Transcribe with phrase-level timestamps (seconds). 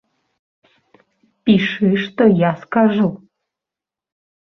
[1.51, 3.07] Пішы, што я скажу!